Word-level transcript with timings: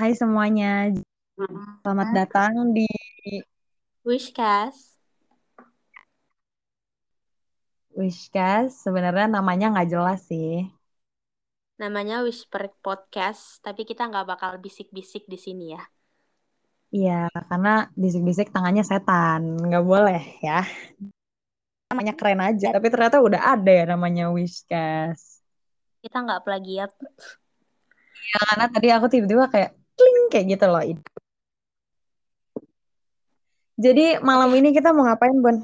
Hai 0.00 0.16
semuanya, 0.16 0.88
selamat 1.84 2.08
datang 2.16 2.72
di 2.72 2.88
Wishcast. 4.00 4.96
Wishcast. 7.92 8.80
Sebenarnya 8.80 9.28
namanya 9.28 9.76
nggak 9.76 9.92
jelas 9.92 10.24
sih. 10.24 10.64
Namanya 11.76 12.24
Whisper 12.24 12.72
Podcast, 12.80 13.60
tapi 13.60 13.84
kita 13.84 14.08
nggak 14.08 14.24
bakal 14.24 14.56
bisik-bisik 14.56 15.28
di 15.28 15.36
sini 15.36 15.76
ya. 15.76 15.84
Iya, 16.96 17.28
karena 17.52 17.92
bisik-bisik 17.92 18.56
tangannya 18.56 18.88
setan, 18.88 19.60
nggak 19.60 19.84
boleh 19.84 20.40
ya. 20.40 20.64
Namanya 21.92 22.16
keren 22.16 22.40
aja, 22.40 22.72
tapi 22.72 22.88
ternyata 22.88 23.20
udah 23.20 23.52
ada 23.52 23.68
ya 23.68 23.84
namanya 23.84 24.32
Wishcast. 24.32 25.44
Kita 26.00 26.24
nggak 26.24 26.40
plagiat. 26.48 26.88
Ya, 28.32 28.40
karena 28.48 28.66
tadi 28.72 28.88
aku 28.96 29.06
tiba-tiba 29.12 29.44
kayak 29.52 29.76
kling 30.00 30.32
kayak 30.32 30.46
gitu 30.56 30.64
loh. 30.64 30.80
Jadi 33.80 34.20
malam 34.24 34.48
ini 34.56 34.72
kita 34.72 34.96
mau 34.96 35.04
ngapain, 35.04 35.36
Bun? 35.40 35.56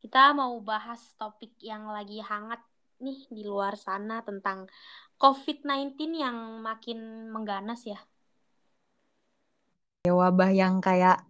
Kita 0.00 0.36
mau 0.36 0.56
bahas 0.60 1.00
topik 1.16 1.56
yang 1.60 1.88
lagi 1.88 2.20
hangat 2.20 2.60
nih 3.00 3.28
di 3.28 3.44
luar 3.44 3.76
sana 3.76 4.24
tentang 4.24 4.68
COVID-19 5.20 6.16
yang 6.16 6.60
makin 6.60 7.28
mengganas 7.32 7.84
ya. 7.84 8.00
Ya, 10.08 10.12
wabah 10.16 10.48
yang 10.52 10.80
kayak 10.80 11.24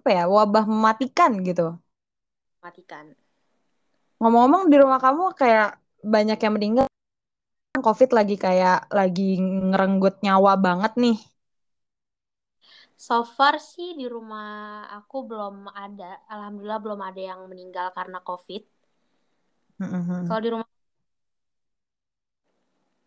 apa 0.00 0.08
ya? 0.08 0.24
Wabah 0.28 0.64
mematikan 0.64 1.44
gitu. 1.44 1.76
Matikan. 2.64 3.12
Ngomong-ngomong 4.22 4.72
di 4.72 4.76
rumah 4.80 5.00
kamu 5.02 5.34
kayak 5.36 5.76
banyak 6.00 6.38
yang 6.40 6.54
meninggal. 6.56 6.93
COVID 7.84 8.16
lagi 8.16 8.40
kayak 8.40 8.88
lagi 8.88 9.36
ngerenggut 9.36 10.24
nyawa 10.24 10.56
banget 10.56 10.96
nih. 10.96 11.18
So 12.96 13.20
far 13.28 13.60
sih 13.60 13.92
di 13.92 14.08
rumah 14.08 14.88
aku 14.96 15.28
belum 15.28 15.68
ada, 15.68 16.24
alhamdulillah 16.24 16.80
belum 16.80 17.00
ada 17.04 17.20
yang 17.20 17.44
meninggal 17.44 17.92
karena 17.92 18.24
COVID. 18.24 18.62
Mm-hmm. 19.84 20.20
Kalau 20.24 20.40
di 20.40 20.50
rumah 20.56 20.68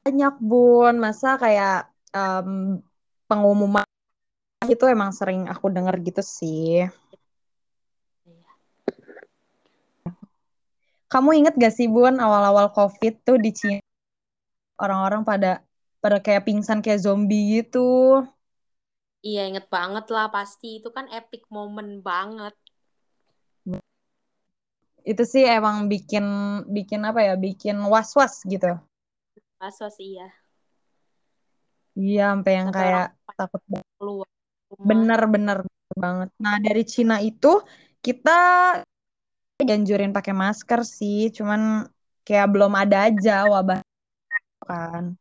banyak 0.06 0.36
bun, 0.38 0.96
masa 1.02 1.42
kayak 1.42 1.90
um, 2.14 2.78
pengumuman 3.26 3.84
itu 4.70 4.86
emang 4.86 5.10
sering 5.16 5.50
aku 5.50 5.74
denger 5.74 5.98
gitu 6.06 6.22
sih. 6.22 6.86
Kamu 11.08 11.32
inget 11.34 11.56
gak 11.56 11.72
sih 11.72 11.88
bun 11.88 12.20
awal-awal 12.20 12.70
COVID 12.76 13.24
tuh 13.24 13.40
di 13.40 13.56
Cina 13.56 13.87
orang-orang 14.78 15.22
pada 15.26 15.62
pada 15.98 16.18
kayak 16.22 16.46
pingsan 16.46 16.80
kayak 16.80 17.02
zombie 17.02 17.62
gitu. 17.62 18.22
Iya 19.26 19.50
inget 19.50 19.68
banget 19.68 20.08
lah 20.14 20.30
pasti 20.30 20.80
itu 20.80 20.90
kan 20.94 21.10
epic 21.10 21.50
moment 21.50 22.00
banget. 22.06 22.54
Itu 25.08 25.24
sih 25.24 25.48
emang 25.48 25.88
bikin 25.88 26.26
bikin 26.70 27.02
apa 27.08 27.24
ya 27.24 27.34
bikin 27.36 27.80
was-was 27.88 28.44
gitu. 28.46 28.78
Was-was 29.58 29.98
iya. 29.98 30.30
Iya 31.98 32.36
sampai 32.36 32.54
yang 32.54 32.70
Sampai 32.70 32.82
kayak 32.86 33.08
takut 33.34 33.62
keluar 33.98 34.30
bener-bener 34.78 35.58
banget. 35.98 36.30
Nah 36.38 36.62
dari 36.62 36.84
Cina 36.86 37.18
itu 37.24 37.64
kita 38.06 38.40
dianjurin 39.58 40.14
pakai 40.14 40.38
masker 40.38 40.86
sih, 40.86 41.34
cuman 41.34 41.90
kayak 42.22 42.48
belum 42.54 42.76
ada 42.78 43.10
aja 43.10 43.50
wabah 43.50 43.87
kan. 44.68 45.16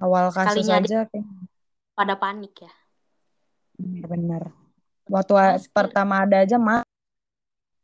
Awal 0.00 0.32
kasus 0.34 0.64
Sekalinya 0.66 0.76
aja 0.82 0.98
kayak 1.06 1.26
pada 1.94 2.14
panik 2.16 2.54
ya. 2.56 2.72
bener-bener. 3.76 4.52
Waktu 5.08 5.32
Masker. 5.36 5.72
pertama 5.72 6.24
ada 6.24 6.40
aja 6.44 6.56
Maret 6.60 6.88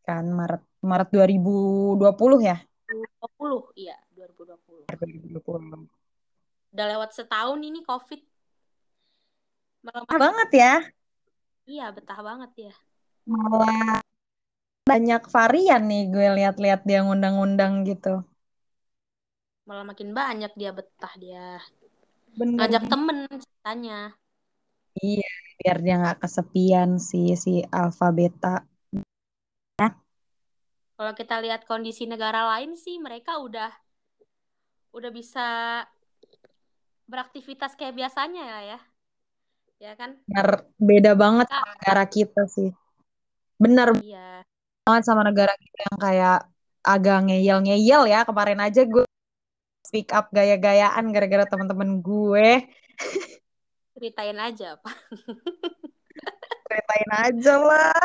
kan 0.05 0.25
Maret 0.29 0.63
Maret 0.81 1.09
2020 1.13 2.01
ya. 2.45 2.57
2020 3.39 3.81
iya 3.81 3.97
2020. 4.13 4.87
2020. 5.37 5.89
Udah 6.73 6.87
lewat 6.93 7.11
setahun 7.17 7.61
ini 7.61 7.81
COVID. 7.85 8.21
Malah 9.85 10.03
Betah 10.05 10.19
banget 10.21 10.51
ya. 10.53 10.75
iya 11.67 11.87
betah 11.91 12.21
banget 12.23 12.71
ya. 12.71 12.75
Malah 13.27 14.01
banyak 14.87 15.23
varian 15.27 15.83
nih 15.91 16.03
gue 16.15 16.27
lihat-lihat 16.39 16.87
dia 16.87 17.03
ngundang-undang 17.03 17.83
gitu. 17.83 18.23
Malah 19.67 19.83
makin 19.83 20.15
banyak 20.15 20.55
dia 20.55 20.71
betah 20.71 21.11
dia. 21.19 21.59
Bener. 22.39 22.55
Ngajak 22.71 22.85
temen 22.87 23.27
ceritanya. 23.27 24.15
Iya, 24.97 25.31
biar 25.59 25.77
dia 25.83 25.95
nggak 26.01 26.19
kesepian 26.23 27.03
sih 27.03 27.35
si 27.35 27.67
alfa 27.69 28.15
beta. 28.15 28.63
Kalau 30.97 31.13
kita 31.13 31.45
lihat 31.45 31.69
kondisi 31.69 32.09
negara 32.09 32.57
lain 32.57 32.73
sih 32.73 32.97
mereka 32.97 33.37
udah 33.37 33.69
udah 34.97 35.11
bisa 35.13 35.47
beraktivitas 37.05 37.77
kayak 37.77 37.93
biasanya 38.01 38.43
ya 38.49 38.59
ya. 38.65 38.79
Ya 39.77 39.93
kan? 39.93 40.17
Bener, 40.25 40.65
beda 40.81 41.13
banget 41.13 41.53
sama 41.53 41.69
negara 41.77 42.05
kita 42.09 42.43
sih. 42.49 42.71
Bener 43.61 43.93
Iya. 44.01 44.41
banget 44.89 45.05
sama 45.05 45.21
negara 45.21 45.53
kita 45.61 45.79
yang 45.85 45.99
kayak 46.01 46.39
agak 46.81 47.19
ngeyel-ngeyel 47.29 48.03
ya. 48.09 48.25
Kemarin 48.25 48.65
aja 48.65 48.81
gue 48.89 49.05
speak 49.87 50.11
up 50.11 50.35
gaya-gayaan 50.35 51.15
gara-gara 51.15 51.47
teman-teman 51.47 52.03
gue. 52.03 52.67
Ceritain 53.95 54.39
aja, 54.43 54.75
Pak. 54.83 54.97
Ceritain 56.67 57.11
aja 57.15 57.55
lah. 57.63 58.03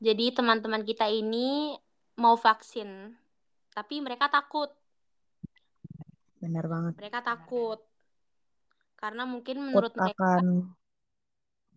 Jadi 0.00 0.32
teman-teman 0.32 0.80
kita 0.80 1.12
ini 1.12 1.76
mau 2.16 2.40
vaksin, 2.40 3.12
tapi 3.76 4.00
mereka 4.00 4.32
takut. 4.32 4.72
Bener 6.40 6.64
banget. 6.64 6.96
Mereka 6.96 7.20
takut. 7.20 7.84
Karena 8.96 9.28
mungkin 9.28 9.60
menurut 9.60 9.92
Takut 9.92 10.08
mereka 10.08 10.24
akan 10.24 10.46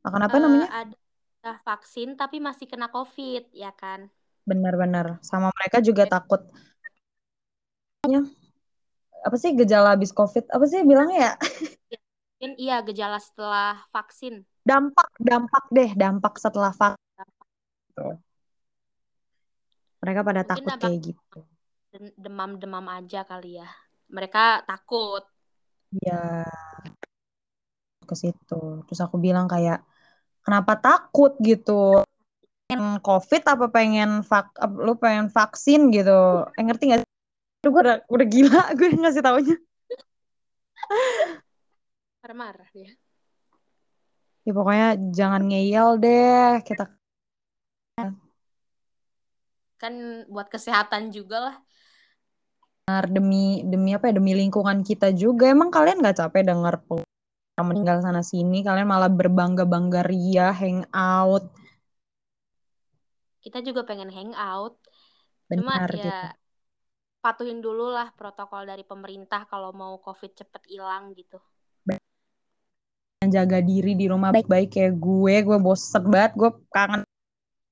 akan 0.03 0.21
apa 0.23 0.35
eh, 0.35 0.41
namanya? 0.43 0.69
ada 0.71 0.95
udah 1.43 1.57
vaksin 1.67 2.15
tapi 2.15 2.39
masih 2.39 2.71
kena 2.71 2.87
COVID, 2.87 3.51
ya 3.51 3.75
kan? 3.75 4.07
Bener-bener. 4.47 5.19
Sama 5.19 5.51
mereka 5.51 5.83
juga 5.83 6.07
takut. 6.07 6.39
Apa 9.23 9.35
sih 9.39 9.55
gejala 9.55 9.95
habis 9.95 10.11
COVID? 10.11 10.51
Apa 10.51 10.65
sih 10.67 10.83
bilangnya 10.83 11.31
ya? 11.31 11.33
Mungkin 12.35 12.51
iya 12.59 12.83
gejala 12.83 13.15
setelah 13.23 13.79
vaksin. 13.95 14.43
Dampak, 14.67 15.07
dampak 15.23 15.63
deh, 15.71 15.95
dampak 15.95 16.35
setelah 16.35 16.75
vaksin. 16.75 18.19
Mereka 20.03 20.19
pada 20.19 20.43
Mungkin 20.43 20.51
takut 20.51 20.71
dampak- 20.75 20.83
kayak 20.83 20.99
gitu. 20.99 21.39
Den- 21.95 22.15
Demam-demam 22.19 22.83
aja 22.91 23.23
kali 23.23 23.63
ya. 23.63 23.71
Mereka 24.11 24.67
takut. 24.67 25.23
Iya. 26.03 26.43
Ke 28.03 28.15
situ. 28.19 28.83
Terus 28.83 28.99
aku 28.99 29.15
bilang 29.15 29.47
kayak, 29.47 29.79
kenapa 30.43 30.75
takut 30.75 31.39
gitu? 31.39 32.03
Pengen 32.67 32.99
COVID 32.99 33.43
apa 33.47 33.65
pengen 33.71 34.27
vak 34.27 34.59
lu 34.83 34.99
pengen 34.99 35.31
vaksin 35.31 35.87
gitu? 35.95 36.43
Eh 36.59 36.63
ngerti 36.67 36.91
gak 36.91 36.99
sih? 36.99 37.11
Aduh, 37.63 37.79
gue 37.79 37.81
udah, 37.87 37.97
udah 38.11 38.27
gila 38.27 38.61
gue 38.77 38.91
ngasih 38.91 39.23
taunya. 39.23 39.55
Marah-marah 42.19 42.67
dia. 42.75 42.91
Ya 44.43 44.51
pokoknya 44.51 44.99
jangan 45.15 45.47
ngeyel 45.47 45.95
deh. 46.03 46.59
Kita 46.67 46.91
Kan 49.79 50.27
buat 50.27 50.51
kesehatan 50.51 51.15
juga 51.15 51.39
lah. 51.39 51.55
demi 53.07 53.63
demi 53.63 53.95
apa 53.95 54.11
ya 54.11 54.19
demi 54.19 54.35
lingkungan 54.35 54.83
kita 54.83 55.15
juga. 55.15 55.47
Emang 55.47 55.71
kalian 55.71 56.03
nggak 56.03 56.19
capek 56.19 56.43
dengar 56.43 56.83
meninggal 57.63 58.03
sana 58.03 58.19
sini? 58.19 58.59
Kalian 58.59 58.91
malah 58.91 59.07
berbangga 59.07 59.63
bangga 59.63 60.03
ria, 60.03 60.51
hangout. 60.51 61.47
Kita 63.39 63.63
juga 63.63 63.87
pengen 63.87 64.11
hangout. 64.11 64.75
Cuma 65.47 65.79
Benar 65.79 65.91
ya 65.95 66.03
gitu. 66.11 66.42
Patuhin 67.23 67.63
dulu 67.63 67.87
lah 67.87 68.11
protokol 68.11 68.67
dari 68.67 68.83
pemerintah 68.83 69.47
kalau 69.47 69.71
mau 69.71 69.95
COVID 70.03 70.35
cepet 70.35 70.67
hilang 70.67 71.15
gitu. 71.15 71.39
Jaga 73.23 73.63
diri 73.63 73.95
di 73.95 74.11
rumah 74.11 74.35
baik-baik 74.35 74.75
kayak 74.75 74.99
gue. 74.99 75.35
Gue 75.47 75.55
bosen 75.55 76.03
banget. 76.11 76.35
Gue 76.35 76.51
kangen 76.67 77.07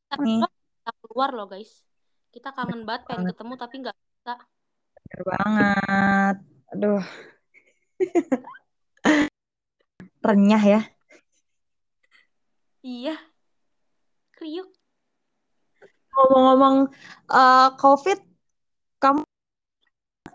Kita 0.07 0.15
nih. 0.23 0.39
keluar, 0.39 0.51
kita 0.55 0.91
keluar 1.03 1.29
loh 1.35 1.47
guys. 1.51 1.83
Kita 2.31 2.55
kangen 2.55 2.87
banget 2.87 3.11
pengen 3.11 3.27
banget. 3.27 3.35
ketemu 3.35 3.53
tapi 3.59 3.75
nggak 3.83 3.97
bisa. 3.99 4.33
Bener 4.95 5.21
banget. 5.27 6.35
Aduh. 6.71 7.03
Renyah 10.25 10.63
ya. 10.63 10.81
Iya. 12.79 13.19
Kriuk. 14.31 14.71
Ngomong-ngomong 16.15 16.95
eh, 17.27 17.69
COVID, 17.75 18.19
kamu 19.03 19.27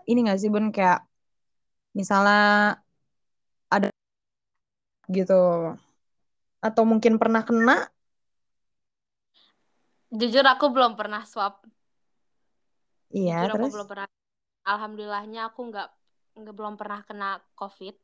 ini 0.09 0.19
gak 0.27 0.39
sih 0.41 0.49
Bun 0.53 0.71
kayak 0.75 1.03
misalnya 1.97 2.79
ada 3.67 3.87
gitu 5.11 5.33
atau 6.63 6.83
mungkin 6.83 7.15
pernah 7.21 7.41
kena 7.47 7.87
Jujur 10.07 10.45
aku 10.47 10.71
belum 10.71 10.95
pernah 10.95 11.27
swab. 11.27 11.59
iya 13.11 13.43
Jujur 13.43 13.51
aku 13.59 13.67
terus 13.67 13.75
belum 13.75 13.87
pernah. 13.91 14.07
Alhamdulillahnya 14.63 15.51
aku 15.51 15.67
nggak 15.67 15.89
nggak 16.39 16.55
belum 16.55 16.75
pernah 16.79 16.99
kena 17.03 17.29
COVID. 17.59 17.95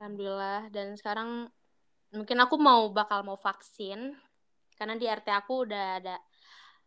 Alhamdulillah. 0.00 0.72
Dan 0.72 0.96
sekarang 0.96 1.52
mungkin 2.16 2.38
aku 2.40 2.56
mau 2.56 2.88
bakal 2.92 3.24
mau 3.28 3.36
vaksin 3.36 4.16
karena 4.80 4.96
di 4.96 5.04
RT 5.04 5.28
aku 5.36 5.68
udah 5.68 5.84
ada 6.00 6.16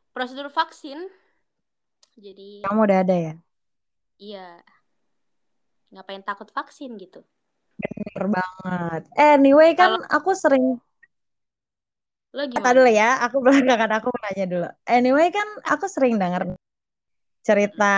prosedur 0.09 0.49
vaksin. 0.49 1.05
Jadi 2.15 2.63
kamu 2.63 2.79
udah 2.87 2.97
ada 3.03 3.15
ya? 3.15 3.33
Iya. 4.15 4.63
Ngapain 5.91 6.23
takut 6.23 6.49
vaksin 6.51 6.95
gitu. 6.95 7.19
bener 7.75 8.25
banget. 8.31 9.01
Anyway 9.19 9.75
kan 9.75 9.99
Kalau 9.99 10.07
aku 10.07 10.31
sering 10.33 10.65
lo 12.35 12.41
kata 12.51 12.51
gimana? 12.51 12.75
dulu 12.75 12.89
nih? 12.91 12.97
ya 12.99 13.09
aku 13.23 13.37
belakangan 13.43 13.91
aku 13.99 14.07
nanya 14.23 14.45
dulu. 14.47 14.67
Anyway 14.87 15.27
kan 15.31 15.47
aku 15.67 15.85
sering 15.91 16.15
denger 16.19 16.55
cerita 17.45 17.95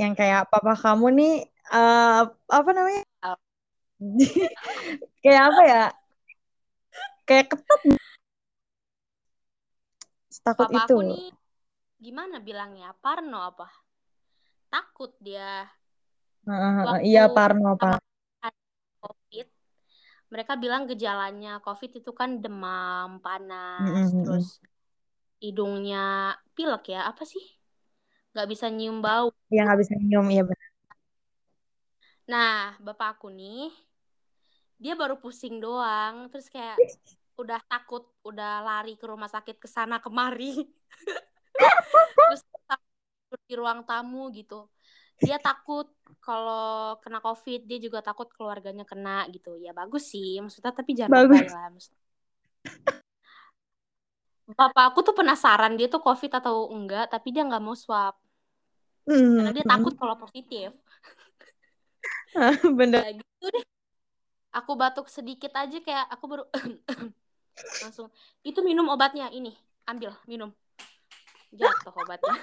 yang 0.00 0.16
kayak 0.16 0.48
papa 0.48 0.72
kamu 0.78 1.06
nih 1.18 1.32
eh, 1.74 2.20
apa 2.30 2.70
namanya? 2.72 3.02
Kayak 5.24 5.42
apa 5.50 5.62
ya? 5.66 5.82
Kayak 7.26 7.46
ketat. 7.50 7.80
Takut 10.46 10.70
Papa 10.70 10.78
itu. 10.78 10.94
aku 10.94 11.10
nih 11.10 11.26
gimana 11.96 12.40
bilangnya? 12.40 12.92
Parno 12.98 13.40
apa? 13.42 13.68
Takut 14.70 15.14
dia 15.20 15.64
waktu 16.46 17.10
iya 17.10 17.26
Parno 17.26 17.74
Pak 17.74 17.98
COVID 19.02 19.46
mereka 20.26 20.58
bilang 20.58 20.90
gejalanya 20.90 21.62
COVID 21.62 22.02
itu 22.02 22.10
kan 22.10 22.42
demam, 22.42 23.22
panas, 23.22 24.10
terus 24.10 24.58
hidungnya 25.38 26.34
pilek 26.50 26.90
ya, 26.90 27.06
apa 27.06 27.22
sih? 27.22 27.42
Nggak 28.34 28.48
bisa 28.50 28.66
nyium 28.66 28.98
bau. 28.98 29.30
Iya 29.46 29.70
nggak 29.70 29.78
bisa 29.86 29.94
nyium 29.94 30.26
iya 30.34 30.42
benar 30.42 30.70
Nah, 32.26 32.74
bapak 32.82 33.22
aku 33.22 33.30
nih, 33.30 33.70
dia 34.82 34.98
baru 34.98 35.14
pusing 35.22 35.62
doang, 35.62 36.26
terus 36.26 36.50
kayak 36.50 36.74
udah 37.38 37.62
takut, 37.70 38.02
udah 38.26 38.66
lari 38.66 38.98
ke 38.98 39.06
rumah 39.06 39.30
sakit 39.30 39.62
ke 39.62 39.70
sana 39.70 40.02
kemari. 40.02 40.66
Terus 41.56 42.42
di 43.46 43.54
ruang 43.54 43.82
tamu 43.86 44.30
gitu. 44.32 44.68
Dia 45.16 45.40
takut 45.40 45.88
kalau 46.20 47.00
kena 47.00 47.24
COVID, 47.24 47.64
dia 47.64 47.78
juga 47.80 48.04
takut 48.04 48.28
keluarganya 48.36 48.84
kena 48.84 49.24
gitu. 49.32 49.56
Ya 49.56 49.72
bagus 49.72 50.12
sih, 50.12 50.36
maksudnya 50.44 50.72
tapi 50.76 50.92
jangan 50.92 51.24
bagus 51.24 51.48
lah. 51.48 51.66
Maksudnya. 51.72 52.02
Bapak 54.46 54.94
aku 54.94 55.00
tuh 55.02 55.14
penasaran 55.16 55.74
dia 55.74 55.90
tuh 55.90 55.98
COVID 55.98 56.38
atau 56.38 56.70
enggak, 56.70 57.10
tapi 57.10 57.34
dia 57.34 57.42
nggak 57.42 57.64
mau 57.64 57.74
swab. 57.74 58.14
Karena 59.06 59.50
dia 59.54 59.64
takut 59.66 59.94
kalau 59.94 60.14
positif. 60.18 60.70
bener 62.78 63.00
Ya 63.06 63.12
gitu 63.16 63.46
deh. 63.48 63.64
Aku 64.52 64.72
batuk 64.76 65.08
sedikit 65.08 65.52
aja 65.56 65.78
kayak 65.80 66.06
aku 66.12 66.24
baru 66.28 66.44
langsung 67.84 68.12
itu 68.44 68.60
minum 68.60 68.86
obatnya 68.92 69.32
ini. 69.32 69.56
Ambil, 69.86 70.12
minum. 70.26 70.50
Jatuh 71.56 71.92
obatnya. 71.96 72.36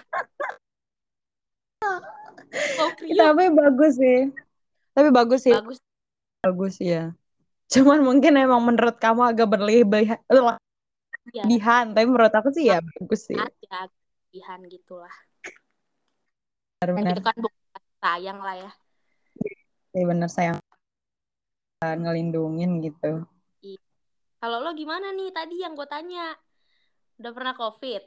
Oh, 1.84 2.90
tapi 3.18 3.44
bagus 3.54 3.94
sih 3.98 4.30
tapi 4.94 5.10
bagus 5.10 5.42
sih 5.46 5.54
Bagus. 5.58 5.78
bagus 6.46 6.76
ya 6.80 7.12
cuman 7.70 8.06
mungkin 8.06 8.38
emang 8.38 8.62
menurut 8.62 8.98
kamu 9.02 9.34
agak 9.34 9.48
berlebihan 9.50 10.20
Ya, 11.32 11.48
berlebihan 11.48 11.96
tapi 11.96 12.06
menurut 12.08 12.34
aku 12.36 12.52
sih 12.52 12.68
ya 12.68 12.84
bagus 12.84 13.32
sih 13.32 13.40
ada 13.40 13.88
kelebihan 13.88 14.60
gitu 14.68 15.00
lah. 15.00 15.16
benar-benar 16.84 17.16
Dan 17.16 17.16
itu 17.16 17.22
kan 17.24 17.38
bukan 17.40 17.84
sayang 18.04 18.40
lah 18.44 18.56
ya. 18.60 18.72
sih 19.96 20.04
bener 20.04 20.30
sayang 20.30 20.58
ngelindungin 21.84 22.84
gitu 22.84 23.24
Iya. 23.64 23.80
Kalau 24.44 24.60
lo 24.60 24.76
gimana 24.76 25.16
nih 25.16 25.32
tadi 25.32 25.64
yang 25.64 25.72
gue 25.80 25.88
tanya? 25.88 26.36
Udah 27.24 27.32
pernah 27.32 27.56
COVID? 27.56 28.04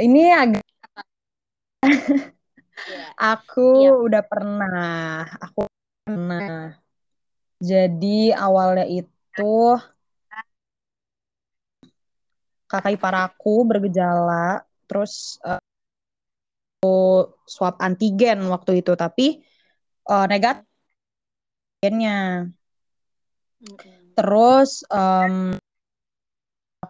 Ini 0.00 0.22
agak 0.34 0.64
Iya. 2.84 3.06
aku 3.16 3.60
Iya. 3.80 3.90
udah 3.96 4.22
pernah 4.26 5.24
aku 5.40 5.60
pernah 6.04 6.76
jadi 7.62 8.34
awalnya 8.36 8.84
itu 8.84 9.78
kakak 12.68 12.92
ipar 12.96 13.14
aku 13.30 13.64
bergejala 13.64 14.64
terus 14.88 15.38
eh, 15.48 15.60
swab 17.48 17.74
antigen 17.80 18.38
waktu 18.52 18.84
itu 18.84 18.92
tapi 18.98 19.40
eh, 20.10 20.26
negatif 20.28 20.66
antigennya 21.80 22.48
Mm-mm. 23.64 24.14
terus 24.16 24.70
em, 24.92 25.56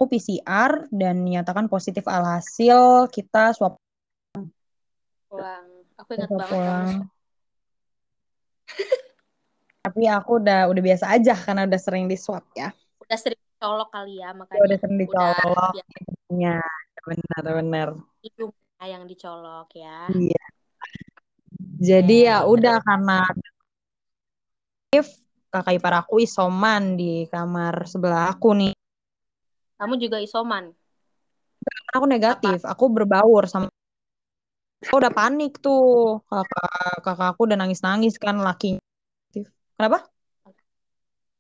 aku 0.04 0.20
PCR 0.20 0.84
dan 0.92 1.24
nyatakan 1.24 1.64
positif 1.64 2.04
alhasil 2.04 3.08
kita 3.08 3.56
swab 3.56 3.80
Pulang. 5.32 5.64
Aku 5.96 6.12
ingat 6.12 6.28
banget 6.28 6.52
pulang. 6.52 7.08
Tapi 9.88 10.04
aku 10.04 10.44
udah 10.44 10.68
udah 10.68 10.82
biasa 10.84 11.16
aja 11.16 11.32
karena 11.32 11.64
udah 11.64 11.80
sering 11.80 12.04
di 12.04 12.20
swab 12.20 12.44
ya. 12.52 12.68
Udah 13.00 13.16
sering 13.16 13.40
colok 13.56 13.88
kali 13.96 14.20
ya 14.20 14.28
Ya, 14.28 14.36
makanya 14.36 14.60
udah 14.60 14.76
sering 14.76 14.98
dicolok. 15.00 15.72
biasa 15.72 15.96
ya 16.36 16.60
benar-benar 17.04 17.88
hidungnya 18.20 18.84
yang 18.84 19.04
dicolok 19.08 19.68
ya. 19.72 20.12
iya. 20.12 20.44
Jadi 21.80 22.28
Ya, 22.28 22.44
ya 22.44 22.48
udah 22.52 22.76
karena 22.84 23.24
aktif 24.84 25.16
kakak 25.48 25.80
ipar 25.80 25.94
aku 26.04 26.20
isoman 26.20 27.00
di 27.00 27.24
kamar 27.32 27.88
sebelah 27.88 28.36
aku 28.36 28.52
nih 28.52 28.74
Kamu 29.79 29.94
juga 29.99 30.23
isoman. 30.23 30.71
Karena 31.65 31.91
aku 31.97 32.06
negatif 32.06 32.59
aku 32.62 32.85
berbaur 32.93 33.45
sama 33.49 33.66
aku 34.85 34.95
udah 35.00 35.12
panik 35.16 35.64
tuh 35.64 36.21
kakak 36.28 37.00
kakak 37.00 37.28
aku 37.33 37.40
udah 37.49 37.57
nangis 37.57 37.81
nangis 37.81 38.21
kan 38.21 38.37
laki 38.37 38.76
kenapa 39.81 40.12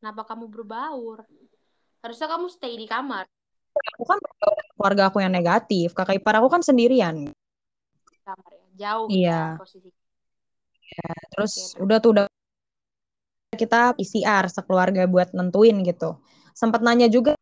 Kenapa 0.00 0.28
kamu 0.28 0.52
berbaur? 0.52 1.24
Harusnya 2.04 2.28
kamu 2.28 2.52
stay 2.52 2.76
di 2.76 2.84
kamar. 2.84 3.24
aku 3.96 4.04
kan 4.04 4.18
keluarga 4.76 5.08
aku 5.08 5.18
yang 5.24 5.32
negatif 5.32 5.96
kakak 5.96 6.20
ipar 6.20 6.36
aku 6.40 6.52
kan 6.52 6.60
sendirian 6.60 7.32
Di 8.04 8.18
kamar 8.20 8.52
ya. 8.52 8.64
Jauh 8.76 9.06
Iya. 9.08 9.42
ya 10.84 11.12
terus 11.32 11.72
udah 11.80 11.98
tuh 12.04 12.10
udah 12.14 12.24
kita 13.56 13.96
PCR 13.96 14.44
sekeluarga 14.52 15.08
buat 15.08 15.32
nentuin 15.32 15.80
gitu 15.88 16.20
sempat 16.52 16.84
nanya 16.84 17.08
juga 17.08 17.32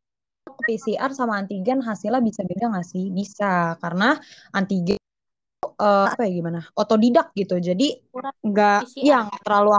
PCR 0.62 1.10
sama 1.12 1.36
antigen 1.36 1.82
hasilnya 1.82 2.22
bisa 2.22 2.42
beda 2.46 2.72
nggak 2.72 2.86
sih? 2.86 3.10
Bisa 3.10 3.76
karena 3.82 4.16
antigen 4.54 4.98
eh, 5.66 6.06
apa 6.08 6.22
ya 6.24 6.30
gimana? 6.32 6.60
Otodidak 6.72 7.34
gitu. 7.36 7.58
Jadi 7.58 7.98
nggak 8.42 8.78
ya 8.98 9.26
nggak 9.26 9.42
terlalu 9.44 9.70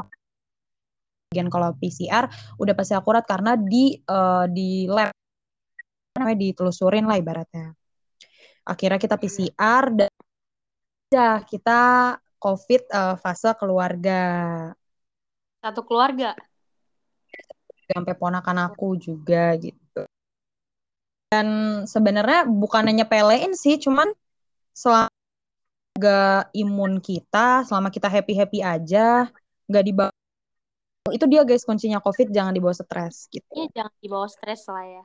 antigen 1.33 1.47
kalau 1.49 1.73
PCR 1.81 2.29
udah 2.61 2.73
pasti 2.77 2.93
akurat 2.93 3.25
karena 3.25 3.57
di 3.57 3.97
eh, 3.97 4.45
di 4.51 4.85
lab 4.85 5.09
namanya 6.13 6.37
ditelusurin 6.37 7.09
lah 7.09 7.17
ibaratnya. 7.17 7.73
Akhirnya 8.63 8.99
kita 9.01 9.19
PCR 9.19 9.83
dan 9.91 10.11
udah 11.11 11.35
kita 11.43 11.81
COVID 12.37 12.81
eh, 12.89 13.15
fase 13.19 13.51
keluarga. 13.57 14.21
Satu 15.63 15.81
keluarga. 15.87 16.35
sampai 17.83 18.15
ponakan 18.15 18.71
aku 18.71 18.95
juga 18.95 19.53
gitu. 19.59 19.82
Dan 21.33 21.47
sebenarnya 21.89 22.45
bukan 22.45 22.85
hanya 22.85 23.09
nyepelein 23.09 23.57
sih, 23.57 23.81
cuman 23.81 24.05
selama 24.69 25.09
gak 25.97 26.53
imun 26.53 27.01
kita, 27.01 27.65
selama 27.65 27.89
kita 27.89 28.05
happy-happy 28.05 28.61
aja, 28.61 29.33
nggak 29.65 29.85
dibawa 29.89 30.13
itu 31.09 31.25
dia 31.27 31.41
guys 31.43 31.65
kuncinya 31.65 31.99
COVID 31.99 32.29
jangan 32.29 32.53
dibawa 32.53 32.71
stres 32.71 33.27
gitu. 33.33 33.49
Iya 33.51 33.67
jangan 33.81 33.93
dibawa 33.97 34.27
stres 34.29 34.61
lah 34.69 34.85
ya. 34.85 35.03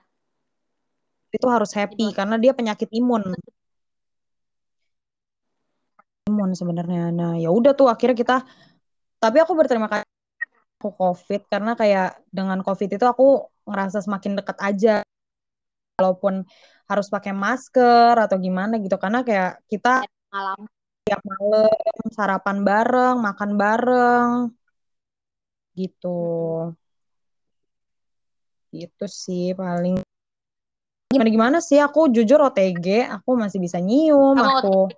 Itu 1.32 1.48
harus 1.48 1.72
happy 1.72 1.96
Dibawa- 1.96 2.16
karena 2.16 2.36
dia 2.36 2.52
penyakit 2.52 2.88
imun. 2.92 3.34
Imun 6.28 6.50
sebenarnya. 6.52 7.08
Nah, 7.10 7.32
ya 7.40 7.48
udah 7.48 7.72
tuh 7.72 7.88
akhirnya 7.88 8.14
kita 8.14 8.36
tapi 9.18 9.42
aku 9.42 9.56
berterima 9.58 9.90
kasih 9.90 10.06
aku 10.78 10.94
COVID 10.94 11.50
karena 11.50 11.74
kayak 11.74 12.22
dengan 12.30 12.62
COVID 12.62 12.88
itu 12.94 13.02
aku 13.02 13.50
ngerasa 13.66 13.98
semakin 13.98 14.38
dekat 14.38 14.58
aja 14.62 15.02
walaupun 15.98 16.46
harus 16.86 17.06
pakai 17.10 17.34
masker 17.34 18.14
atau 18.14 18.38
gimana 18.38 18.78
gitu 18.78 18.94
karena 18.96 19.26
kayak 19.26 19.58
kita 19.66 20.06
Malam. 20.30 20.70
tiap 21.02 21.20
malam 21.26 22.04
sarapan 22.14 22.56
bareng, 22.62 23.16
makan 23.18 23.50
bareng. 23.58 24.30
Gitu. 25.74 26.20
Gitu 28.70 29.04
sih 29.10 29.52
paling 29.58 29.98
gimana 31.08 31.30
gimana 31.32 31.58
sih 31.58 31.82
aku 31.82 32.14
jujur 32.14 32.38
OTG, 32.46 33.10
aku 33.10 33.30
masih 33.34 33.58
bisa 33.58 33.82
nyium, 33.82 34.38
aku 34.38 34.92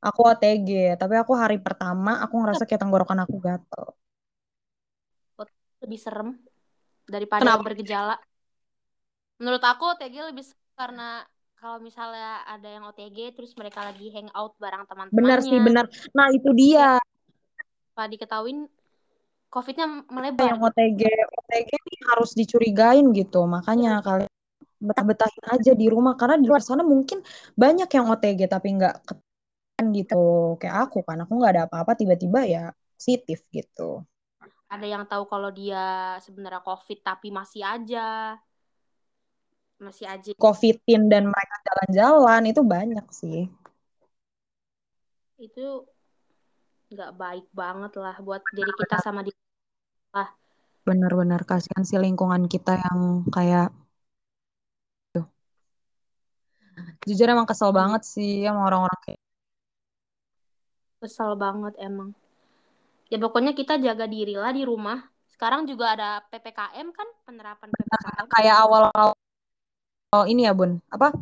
aku 0.00 0.20
OTG, 0.32 0.96
tapi 0.98 1.14
aku 1.20 1.36
hari 1.36 1.60
pertama 1.60 2.18
aku 2.24 2.34
ngerasa 2.40 2.66
kayak 2.66 2.82
tenggorokan 2.82 3.20
aku 3.22 3.36
gatel. 3.38 3.94
lebih 5.80 5.96
serem 5.96 6.36
daripada 7.08 7.40
Kenapa? 7.40 7.64
bergejala. 7.64 8.16
Menurut 9.40 9.64
aku 9.64 9.96
OTG 9.96 10.14
lebih 10.30 10.44
karena 10.76 11.24
kalau 11.56 11.80
misalnya 11.80 12.44
ada 12.44 12.68
yang 12.68 12.84
OTG 12.92 13.32
terus 13.32 13.56
mereka 13.56 13.80
lagi 13.84 14.12
hangout 14.12 14.52
bareng 14.60 14.84
Benar 15.12 15.40
sih, 15.40 15.56
teman-temannya, 15.56 15.64
benar. 15.64 15.84
Nah, 16.12 16.26
itu 16.28 16.50
dia 16.52 17.00
apa 17.96 18.04
diketahuin 18.04 18.68
COVID-nya 19.48 19.84
yang 19.84 19.96
melebar 20.12 20.52
gitu. 20.56 20.60
OTG. 20.60 21.02
OTG 21.40 21.70
nih 21.72 22.00
harus 22.12 22.30
dicurigain 22.36 23.06
gitu. 23.16 23.40
Makanya 23.48 24.04
kalian 24.04 24.32
betah-betahin 24.80 25.44
aja 25.52 25.72
di 25.76 25.86
rumah 25.88 26.16
karena 26.16 26.40
di 26.40 26.48
luar 26.48 26.64
sana 26.64 26.84
mungkin 26.84 27.20
banyak 27.56 27.88
yang 27.88 28.06
OTG 28.12 28.40
tapi 28.44 28.76
nggak 28.76 28.94
ketahuan 29.04 29.84
gitu. 29.96 30.24
Kayak 30.60 30.76
aku 30.88 31.00
kan, 31.04 31.16
aku 31.24 31.32
nggak 31.32 31.52
ada 31.56 31.62
apa-apa 31.68 31.92
tiba-tiba 31.96 32.40
ya 32.44 32.64
positif 32.96 33.44
gitu. 33.52 34.04
Ada 34.68 34.86
yang 34.86 35.04
tahu 35.08 35.24
kalau 35.28 35.48
dia 35.48 36.16
sebenarnya 36.24 36.60
COVID 36.60 36.98
tapi 37.04 37.28
masih 37.32 37.64
aja 37.64 38.36
masih 39.80 40.06
aja. 40.06 40.30
Covidin 40.36 41.08
dan 41.08 41.26
mereka 41.26 41.56
jalan-jalan 41.66 42.42
itu 42.46 42.60
banyak 42.60 43.06
sih. 43.10 43.48
itu 45.40 45.88
nggak 46.92 47.16
baik 47.16 47.46
banget 47.56 47.92
lah 47.96 48.16
buat 48.20 48.44
diri 48.52 48.68
kita 48.76 49.00
sama 49.00 49.24
di 49.24 49.32
Benar-benar 50.84 51.48
kasihan 51.48 51.84
sih 51.84 51.96
lingkungan 51.96 52.44
kita 52.44 52.76
yang 52.76 53.24
kayak 53.32 53.72
tuh. 55.16 55.24
Jujur 57.08 57.28
emang 57.30 57.48
kesel 57.48 57.72
banget 57.72 58.02
sih 58.04 58.44
sama 58.44 58.68
orang-orang 58.68 59.00
kayak 59.06 59.20
kesel 61.00 61.32
banget 61.40 61.72
emang. 61.80 62.12
Ya 63.08 63.16
pokoknya 63.16 63.56
kita 63.56 63.80
jaga 63.80 64.04
diri 64.04 64.36
lah 64.36 64.52
di 64.52 64.66
rumah. 64.68 65.00
Sekarang 65.30 65.64
juga 65.64 65.96
ada 65.96 66.20
ppkm 66.28 66.92
kan 66.92 67.08
penerapan 67.24 67.72
ppkm 67.72 68.26
kayak 68.28 68.56
awal-awal 68.60 69.16
oh, 70.14 70.24
ini 70.26 70.46
ya 70.46 70.52
Bun. 70.52 70.82
Apa? 70.90 71.14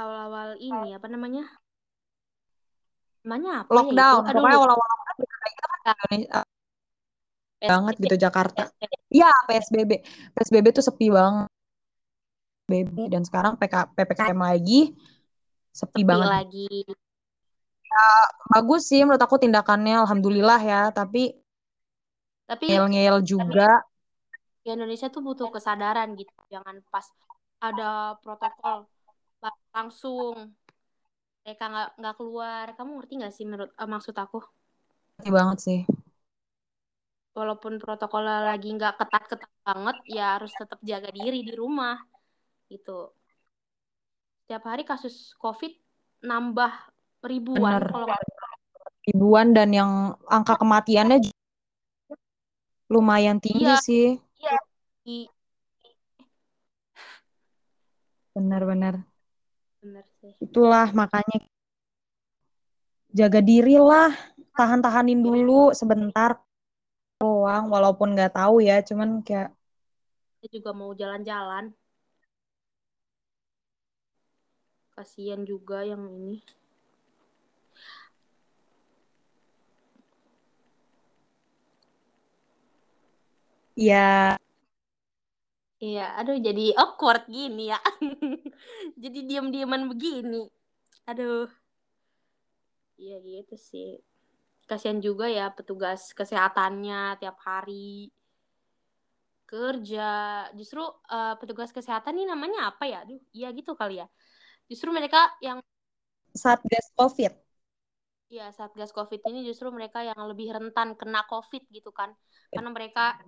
awal-awal 0.00 0.56
ini 0.62 0.96
apa 0.96 1.06
namanya 1.10 1.44
namanya 3.20 3.66
apa 3.66 3.70
Lockdown. 3.74 4.22
ya 4.24 4.24
itu 4.24 4.28
aduh 4.32 4.40
Pokoknya 4.40 4.56
awal-awal 4.56 4.86
lockdown 4.88 5.16
kayak 5.28 5.52
gitu 5.52 5.68
kan 5.68 5.80
Indonesia 5.84 6.42
banget 7.60 7.94
gitu 8.00 8.16
Jakarta. 8.16 8.62
Iya, 9.12 9.28
PSBB. 9.44 10.00
PSBB 10.32 10.66
tuh 10.72 10.80
sepi 10.80 11.12
banget. 11.12 11.52
PSBB 12.64 12.98
dan 13.12 13.22
sekarang 13.26 13.52
PK, 13.60 13.92
PPKM 13.92 14.40
lagi 14.40 14.96
sepi 15.76 16.00
Sepi 16.00 16.08
banget. 16.08 16.28
lagi 16.30 16.72
Bagus 18.48 18.88
sih 18.88 19.02
menurut 19.02 19.20
aku 19.20 19.36
tindakannya 19.36 20.00
alhamdulillah 20.00 20.60
ya, 20.62 20.82
tapi 20.94 21.36
tapi 22.48 22.70
ngeyel-ngeyel 22.70 23.20
juga. 23.26 23.84
di 24.64 24.72
Indonesia 24.72 25.10
tuh 25.12 25.24
butuh 25.24 25.48
kesadaran 25.52 26.16
gitu 26.16 26.32
jangan 26.48 26.80
pas 26.88 27.04
ada 27.60 28.16
protokol 28.24 28.88
lang- 29.40 29.62
langsung 29.72 30.34
mereka 31.44 31.64
nggak 31.72 31.88
nggak 32.00 32.14
keluar 32.16 32.66
kamu 32.76 32.90
ngerti 33.00 33.12
nggak 33.20 33.34
sih 33.36 33.44
menurut 33.48 33.70
eh, 33.72 33.88
maksud 33.88 34.16
aku 34.16 34.38
Sepi 35.20 35.30
banget 35.32 35.58
sih. 35.60 35.80
walaupun 37.30 37.78
protokolnya 37.78 38.52
lagi 38.52 38.68
nggak 38.74 38.98
ketat-ketat 39.00 39.52
banget 39.62 39.96
ya 40.10 40.36
harus 40.36 40.50
tetap 40.52 40.80
jaga 40.82 41.08
diri 41.14 41.40
di 41.46 41.54
rumah 41.54 41.96
gitu 42.68 43.14
setiap 44.44 44.66
hari 44.66 44.82
kasus 44.82 45.32
COVID 45.38 45.72
nambah 46.26 46.72
ribuan 47.22 47.80
Bener. 47.80 47.84
kalau 47.86 48.06
Ribuan 49.00 49.56
dan 49.56 49.70
yang 49.72 49.90
angka 50.28 50.60
kematiannya 50.60 51.22
juga 51.24 51.38
lumayan 52.90 53.38
tinggi 53.40 53.64
Iya. 53.64 53.80
sih. 53.80 54.06
di 55.00 55.24
Sih. 60.20 60.34
Itulah 60.38 60.92
makanya 60.94 61.42
jaga 63.10 63.40
diri 63.42 63.74
lah. 63.80 64.14
Tahan-tahanin 64.54 65.24
dulu 65.24 65.72
sebentar 65.72 66.36
doang 67.16 67.72
walaupun 67.72 68.12
nggak 68.12 68.36
tahu 68.36 68.60
ya, 68.60 68.84
cuman 68.84 69.24
kayak 69.24 69.56
saya 70.40 70.48
juga 70.52 70.70
mau 70.76 70.92
jalan-jalan. 70.92 71.72
Kasihan 74.92 75.44
juga 75.48 75.80
yang 75.84 76.04
ini. 76.12 76.44
Ya 83.80 84.36
Iya, 85.80 86.12
aduh 86.20 86.36
jadi 86.36 86.76
awkward 86.76 87.24
gini 87.24 87.72
ya. 87.72 87.80
jadi 89.02 89.18
diam-diaman 89.28 89.88
begini. 89.88 90.44
Aduh. 91.08 91.48
Iya 93.00 93.16
gitu 93.24 93.56
sih. 93.56 93.88
Kasihan 94.68 95.00
juga 95.00 95.26
ya 95.26 95.48
petugas 95.56 96.12
kesehatannya 96.12 97.16
tiap 97.20 97.36
hari 97.48 98.12
kerja. 99.48 100.08
Justru 100.58 100.84
eh, 101.10 101.34
petugas 101.40 101.72
kesehatan 101.72 102.14
ini 102.20 102.28
namanya 102.28 102.70
apa 102.70 102.84
ya? 102.84 103.02
Aduh, 103.02 103.18
iya 103.32 103.48
gitu 103.56 103.72
kali 103.72 104.04
ya. 104.04 104.06
Justru 104.70 104.92
mereka 104.92 105.32
yang 105.40 105.58
Satgas 106.36 106.92
COVID. 106.94 107.32
ya 108.30 108.46
Satgas 108.54 108.94
Covid 108.94 109.26
ini 109.26 109.42
justru 109.42 109.66
mereka 109.74 110.06
yang 110.06 110.20
lebih 110.30 110.54
rentan 110.54 110.94
kena 110.94 111.26
Covid 111.26 111.66
gitu 111.72 111.90
kan. 111.90 112.14
Karena 112.54 112.70
mereka 112.70 113.18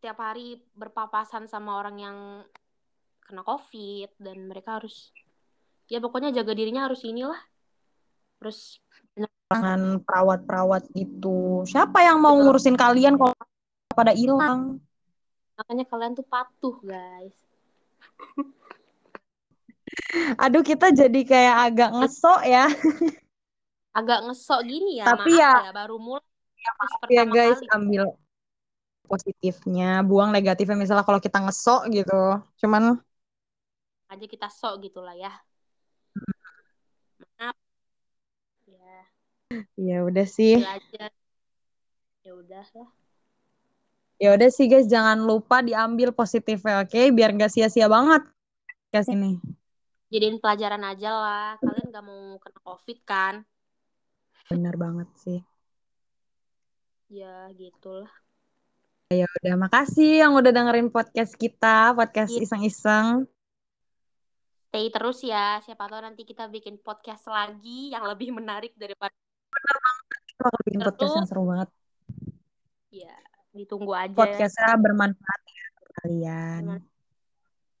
tiap 0.00 0.16
hari 0.16 0.56
berpapasan 0.72 1.44
sama 1.46 1.76
orang 1.76 1.96
yang 2.00 2.18
kena 3.20 3.44
COVID 3.44 4.16
dan 4.18 4.48
mereka 4.48 4.80
harus 4.80 5.12
ya 5.86 6.00
pokoknya 6.00 6.32
jaga 6.32 6.56
dirinya 6.56 6.88
harus 6.88 7.04
inilah. 7.04 7.38
Terus 8.40 8.80
Dengan 9.50 9.98
perawat-perawat 10.06 10.94
gitu. 10.94 11.66
Siapa 11.66 12.06
yang 12.06 12.22
mau 12.22 12.38
ngurusin 12.38 12.78
kalian 12.78 13.18
kalau 13.20 13.34
pada 13.92 14.16
hilang? 14.16 14.80
makanya 15.60 15.84
kalian 15.92 16.16
tuh 16.16 16.24
patuh, 16.24 16.72
guys. 16.80 17.36
Aduh, 20.40 20.64
kita 20.64 20.88
jadi 20.94 21.20
kayak 21.26 21.56
agak 21.68 21.90
ngesok 21.92 22.40
ya. 22.48 22.64
Agak 23.92 24.24
ngesok 24.24 24.60
gini 24.64 25.02
ya, 25.02 25.12
Tapi 25.12 25.36
ya- 25.36 25.68
ya, 25.68 25.74
baru 25.74 25.98
mulai 26.00 26.24
Ya 26.62 26.72
pertama 27.02 27.34
guys, 27.34 27.58
kali. 27.58 27.68
ambil 27.74 28.02
positifnya, 29.10 30.06
buang 30.06 30.30
negatifnya 30.30 30.78
misalnya 30.78 31.02
kalau 31.02 31.18
kita 31.18 31.42
ngesok 31.42 31.90
gitu. 31.90 32.38
Cuman 32.62 33.02
aja 34.06 34.26
kita 34.30 34.46
sok 34.46 34.86
gitu 34.86 35.02
lah 35.02 35.18
ya. 35.18 35.34
Maaf. 37.18 37.58
Ya, 38.70 38.94
ya 39.74 39.96
udah 40.06 40.26
sih. 40.30 40.62
belajar. 40.62 41.10
Ya 42.22 42.32
udah 42.38 42.64
lah. 42.78 42.90
Ya 44.20 44.28
udah 44.36 44.50
sih 44.52 44.68
guys, 44.68 44.86
jangan 44.86 45.24
lupa 45.24 45.64
diambil 45.64 46.12
positifnya, 46.12 46.84
oke? 46.84 47.08
Biar 47.16 47.32
gak 47.34 47.50
sia-sia 47.50 47.88
banget 47.88 48.22
guys 48.92 49.08
ini. 49.08 49.40
Jadiin 50.12 50.36
pelajaran 50.38 50.84
aja 50.84 51.10
lah. 51.10 51.48
Kalian 51.64 51.88
gak 51.88 52.04
mau 52.04 52.36
kena 52.36 52.60
COVID 52.60 52.98
kan? 53.08 53.34
Bener 54.52 54.74
banget 54.76 55.08
sih. 55.22 55.40
Ya, 57.08 57.48
gitulah. 57.56 58.12
Ya 59.10 59.26
udah, 59.26 59.58
makasih 59.58 60.22
yang 60.22 60.38
udah 60.38 60.54
dengerin 60.54 60.86
podcast 60.86 61.34
kita, 61.34 61.90
podcast 61.98 62.30
Iya. 62.30 62.46
iseng-iseng. 62.46 63.26
Stay 64.70 64.86
terus 64.86 65.18
ya. 65.26 65.58
Siapa 65.66 65.90
tahu 65.90 65.98
nanti 65.98 66.22
kita 66.22 66.46
bikin 66.46 66.78
podcast 66.78 67.26
lagi 67.26 67.90
yang 67.90 68.06
lebih 68.06 68.30
menarik 68.30 68.70
daripada 68.78 69.10
Kita 69.10 70.46
bakal 70.46 70.62
bikin 70.62 70.80
podcast 70.86 71.12
yang 71.18 71.26
seru 71.26 71.42
banget. 71.42 71.68
ya. 72.94 73.16
Ditunggu 73.50 73.90
aja. 73.90 74.14
Podcastnya 74.14 74.78
bermanfaat 74.78 75.42
ya 75.42 75.64
buat 75.74 75.90
kalian. 76.06 76.62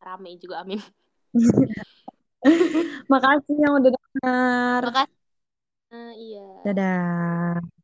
Rame 0.02 0.30
juga, 0.34 0.66
amin. 0.66 0.82
Makasih 3.12 3.54
yang 3.54 3.78
udah 3.78 3.90
denger. 3.94 4.82
Makasih. 4.82 5.18
Eh, 5.94 6.12
iya. 6.18 6.48
Dadah. 6.66 7.79